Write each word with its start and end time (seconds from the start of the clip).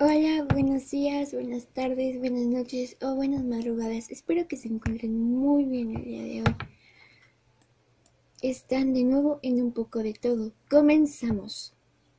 Hola, 0.00 0.44
buenos 0.52 0.90
días, 0.90 1.32
buenas 1.32 1.68
tardes, 1.68 2.18
buenas 2.18 2.46
noches 2.46 2.96
o 3.00 3.14
buenas 3.14 3.44
madrugadas. 3.44 4.10
Espero 4.10 4.48
que 4.48 4.56
se 4.56 4.66
encuentren 4.66 5.16
muy 5.16 5.66
bien 5.66 5.94
el 5.94 6.04
día 6.04 6.22
de 6.24 6.42
hoy. 6.42 6.56
Están 8.42 8.92
de 8.92 9.04
nuevo 9.04 9.38
en 9.42 9.62
un 9.62 9.70
poco 9.70 10.02
de 10.02 10.12
todo. 10.12 10.52
Comenzamos. 10.68 11.76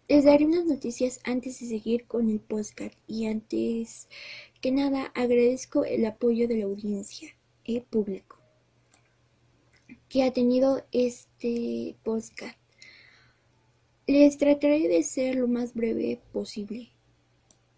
Les 0.08 0.24
daré 0.24 0.46
unas 0.46 0.64
noticias 0.64 1.20
antes 1.26 1.60
de 1.60 1.68
seguir 1.68 2.08
con 2.08 2.30
el 2.30 2.40
podcast 2.40 2.96
y 3.08 3.26
antes 3.26 4.08
que 4.62 4.72
nada 4.72 5.12
agradezco 5.14 5.84
el 5.84 6.06
apoyo 6.06 6.48
de 6.48 6.60
la 6.60 6.66
audiencia 6.66 7.36
y 7.66 7.82
público 7.82 8.40
que 10.08 10.24
ha 10.24 10.32
tenido 10.32 10.86
este 10.94 11.98
podcast. 12.04 12.58
Les 14.08 14.38
trataré 14.38 14.88
de 14.88 15.04
ser 15.04 15.36
lo 15.36 15.50
más 15.50 15.74
breve 15.74 16.22
posible 16.32 16.95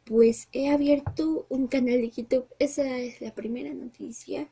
pues 0.07 0.47
he 0.53 0.69
abierto 0.69 1.45
un 1.49 1.67
canal 1.67 2.01
de 2.01 2.09
YouTube. 2.09 2.47
Esa 2.59 2.97
es 2.97 3.19
la 3.19 3.33
primera 3.35 3.73
noticia. 3.73 4.49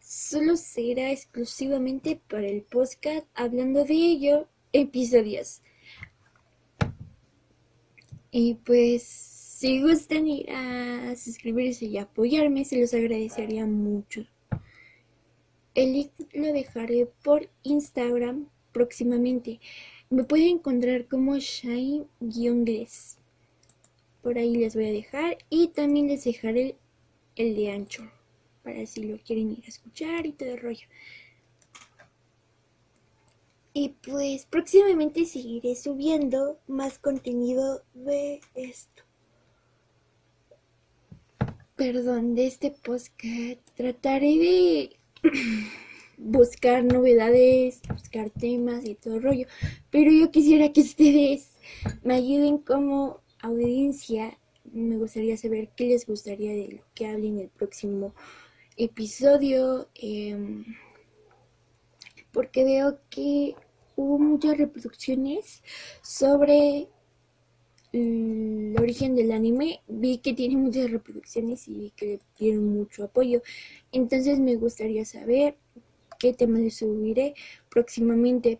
Solo 0.00 0.56
será 0.56 1.10
exclusivamente 1.10 2.20
para 2.28 2.46
el 2.46 2.62
podcast. 2.62 3.26
Hablando 3.34 3.84
de 3.84 3.94
ello, 3.94 4.48
episodios. 4.72 5.62
Y 8.30 8.54
pues, 8.54 9.02
si 9.02 9.82
gustan 9.82 10.28
ir 10.28 10.50
a 10.50 11.14
suscribirse 11.16 11.86
y 11.86 11.98
apoyarme, 11.98 12.64
se 12.64 12.80
los 12.80 12.94
agradecería 12.94 13.66
mucho. 13.66 14.26
El 15.74 15.92
link 15.92 16.12
lo 16.32 16.52
dejaré 16.52 17.06
por 17.24 17.48
Instagram 17.64 18.48
próximamente. 18.72 19.60
Me 20.10 20.22
pueden 20.22 20.58
encontrar 20.58 21.08
como 21.08 21.36
shine-gles 21.36 23.18
por 24.24 24.38
ahí 24.38 24.56
les 24.56 24.74
voy 24.74 24.86
a 24.86 24.92
dejar 24.92 25.36
y 25.50 25.68
también 25.68 26.08
les 26.08 26.24
dejaré 26.24 26.78
el, 27.36 27.54
de 27.54 27.70
ancho 27.70 28.10
para 28.62 28.86
si 28.86 29.04
lo 29.04 29.18
quieren 29.18 29.52
ir 29.52 29.62
a 29.66 29.68
escuchar 29.68 30.24
y 30.24 30.32
todo 30.32 30.48
el 30.48 30.60
rollo. 30.60 30.86
Y 33.74 33.90
pues 33.90 34.46
próximamente 34.46 35.26
seguiré 35.26 35.76
subiendo 35.76 36.58
más 36.66 36.98
contenido 36.98 37.82
de 37.92 38.40
esto. 38.54 39.02
Perdón, 41.76 42.34
de 42.34 42.46
este 42.46 42.70
podcast. 42.70 43.60
Trataré 43.76 44.38
de 44.38 44.96
buscar 46.16 46.82
novedades, 46.82 47.82
buscar 47.90 48.30
temas 48.30 48.86
y 48.86 48.94
todo 48.94 49.16
el 49.16 49.22
rollo. 49.22 49.46
Pero 49.90 50.10
yo 50.10 50.30
quisiera 50.30 50.72
que 50.72 50.80
ustedes 50.80 51.50
me 52.02 52.14
ayuden 52.14 52.58
como 52.58 53.23
audiencia, 53.44 54.38
me 54.72 54.96
gustaría 54.96 55.36
saber 55.36 55.68
qué 55.76 55.86
les 55.86 56.06
gustaría 56.06 56.52
de 56.52 56.76
lo 56.76 56.84
que 56.94 57.06
hable 57.06 57.28
en 57.28 57.38
el 57.40 57.48
próximo 57.48 58.14
episodio, 58.76 59.88
em, 59.94 60.64
porque 62.32 62.64
veo 62.64 62.98
que 63.10 63.54
hubo 63.96 64.18
muchas 64.18 64.58
reproducciones 64.58 65.62
sobre 66.02 66.88
el 67.92 68.74
origen 68.78 69.14
del 69.14 69.30
anime. 69.32 69.80
Vi 69.86 70.18
que 70.18 70.32
tiene 70.34 70.56
muchas 70.56 70.90
reproducciones 70.90 71.68
y 71.68 71.74
vi 71.74 71.90
que 71.90 72.06
le 72.06 72.20
dieron 72.38 72.66
mucho 72.76 73.04
apoyo. 73.04 73.42
Entonces 73.92 74.40
me 74.40 74.56
gustaría 74.56 75.04
saber 75.04 75.56
qué 76.18 76.32
tema 76.32 76.58
les 76.58 76.76
subiré 76.78 77.34
próximamente. 77.70 78.58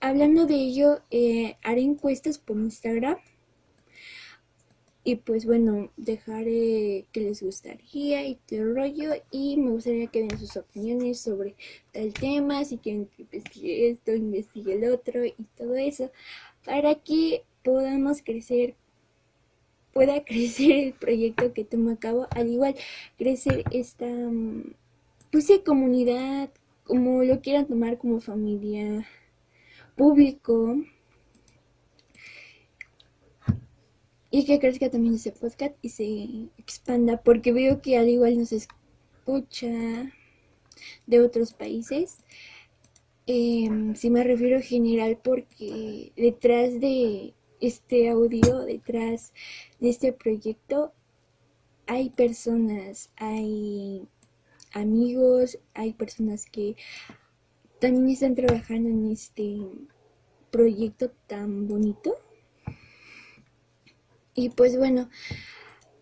Hablando 0.00 0.46
de 0.46 0.54
ello, 0.54 1.00
eh, 1.10 1.56
haré 1.64 1.80
encuestas 1.80 2.38
por 2.38 2.56
Instagram 2.56 3.16
y 5.08 5.16
pues 5.16 5.46
bueno, 5.46 5.90
dejaré 5.96 7.06
que 7.12 7.20
les 7.22 7.42
gustaría 7.42 8.26
y 8.26 8.34
todo 8.46 8.74
rollo. 8.74 9.12
Y 9.30 9.56
me 9.56 9.70
gustaría 9.70 10.06
que 10.08 10.20
den 10.20 10.38
sus 10.38 10.54
opiniones 10.58 11.18
sobre 11.18 11.54
tal 11.92 12.12
tema, 12.12 12.62
si 12.66 12.76
quieren 12.76 13.06
que 13.06 13.22
investigue 13.22 13.88
esto, 13.88 14.14
investigue 14.14 14.74
el 14.74 14.92
otro 14.92 15.24
y 15.24 15.34
todo 15.56 15.76
eso. 15.76 16.10
Para 16.62 16.94
que 16.96 17.42
podamos 17.64 18.20
crecer, 18.20 18.74
pueda 19.94 20.22
crecer 20.26 20.72
el 20.72 20.92
proyecto 20.92 21.54
que 21.54 21.64
tomo 21.64 21.92
a 21.92 21.96
cabo. 21.96 22.26
Al 22.32 22.48
igual, 22.50 22.74
crecer 23.16 23.64
esta, 23.70 24.10
pues 25.32 25.50
comunidad, 25.64 26.50
como 26.84 27.24
lo 27.24 27.40
quieran 27.40 27.66
tomar 27.66 27.96
como 27.96 28.20
familia, 28.20 29.06
público 29.96 30.76
y 34.38 34.44
que 34.44 34.60
crezca 34.60 34.88
también 34.88 35.16
ese 35.16 35.32
podcast 35.32 35.74
y 35.82 35.88
se 35.88 36.48
expanda, 36.58 37.20
porque 37.20 37.52
veo 37.52 37.82
que 37.82 37.98
al 37.98 38.08
igual 38.08 38.38
nos 38.38 38.52
escucha 38.52 40.12
de 41.06 41.20
otros 41.20 41.54
países. 41.54 42.18
Em, 43.26 43.96
si 43.96 44.10
me 44.10 44.22
refiero 44.22 44.62
general 44.62 45.18
porque 45.22 46.12
detrás 46.16 46.78
de 46.80 47.34
este 47.60 48.08
audio, 48.10 48.60
detrás 48.60 49.32
de 49.80 49.90
este 49.90 50.12
proyecto, 50.12 50.92
hay 51.88 52.10
personas, 52.10 53.10
hay 53.16 54.06
amigos, 54.72 55.58
hay 55.74 55.94
personas 55.94 56.46
que 56.46 56.76
también 57.80 58.08
están 58.10 58.36
trabajando 58.36 58.88
en 58.88 59.10
este 59.10 59.58
proyecto 60.52 61.10
tan 61.26 61.66
bonito 61.66 62.14
y 64.38 64.50
pues 64.50 64.78
bueno, 64.78 65.08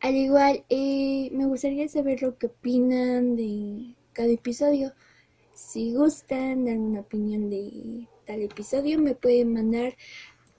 al 0.01 0.15
igual, 0.15 0.63
eh, 0.69 1.31
me 1.33 1.47
gustaría 1.47 1.89
saber 1.89 2.21
lo 2.21 2.37
que 2.37 2.49
opinan 2.49 3.35
de 3.35 3.95
cada 4.13 4.29
episodio. 4.29 4.93
Si 5.55 5.95
gustan 5.95 6.67
dar 6.67 6.77
una 6.77 7.01
opinión 7.01 7.49
de 7.49 8.07
tal 8.27 8.43
episodio, 8.43 8.99
me 8.99 9.15
pueden 9.15 9.55
mandar 9.55 9.97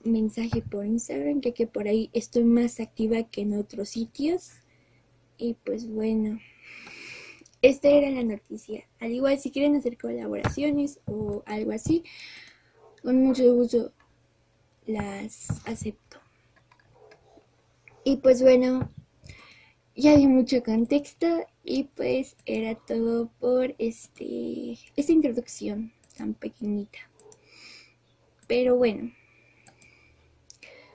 mensaje 0.02 0.60
por 0.60 0.86
Instagram, 0.86 1.40
ya 1.40 1.52
que 1.52 1.68
por 1.68 1.86
ahí 1.86 2.10
estoy 2.12 2.42
más 2.42 2.80
activa 2.80 3.22
que 3.30 3.42
en 3.42 3.56
otros 3.56 3.90
sitios. 3.90 4.54
Y 5.36 5.54
pues 5.54 5.88
bueno, 5.88 6.40
esta 7.62 7.90
era 7.90 8.10
la 8.10 8.24
noticia. 8.24 8.88
Al 8.98 9.12
igual, 9.12 9.38
si 9.38 9.52
quieren 9.52 9.76
hacer 9.76 9.96
colaboraciones 9.96 10.98
o 11.04 11.44
algo 11.46 11.70
así, 11.70 12.02
con 13.04 13.22
mucho 13.22 13.54
gusto 13.54 13.92
las 14.84 15.64
acepto. 15.64 16.27
Y 18.04 18.16
pues 18.16 18.42
bueno, 18.42 18.90
ya 19.94 20.16
di 20.16 20.26
mucho 20.26 20.62
contexto 20.62 21.26
y 21.64 21.84
pues 21.84 22.36
era 22.46 22.74
todo 22.74 23.30
por 23.40 23.74
este 23.78 24.78
esta 24.96 25.12
introducción 25.12 25.92
tan 26.16 26.34
pequeñita. 26.34 26.98
Pero 28.46 28.76
bueno, 28.76 29.12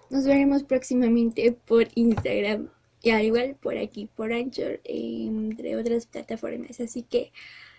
nos 0.09 0.25
veremos 0.25 0.63
próximamente 0.63 1.51
por 1.51 1.87
Instagram 1.95 2.69
y 3.01 3.09
al 3.09 3.25
igual 3.25 3.55
por 3.61 3.77
aquí, 3.77 4.09
por 4.15 4.31
Anchor, 4.31 4.79
entre 4.85 5.75
otras 5.75 6.05
plataformas. 6.05 6.79
Así 6.79 7.03
que 7.03 7.31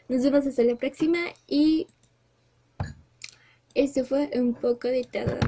nos 0.08 0.22
vemos 0.22 0.46
hasta 0.46 0.62
la 0.62 0.76
próxima 0.76 1.18
y 1.48 1.86
esto 3.74 4.04
fue 4.04 4.30
un 4.34 4.54
poco 4.54 4.88
de 4.88 5.04
todo. 5.04 5.38